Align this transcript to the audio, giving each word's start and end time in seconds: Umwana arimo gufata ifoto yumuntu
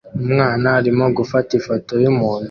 Umwana 0.25 0.67
arimo 0.79 1.05
gufata 1.17 1.51
ifoto 1.59 1.91
yumuntu 2.03 2.39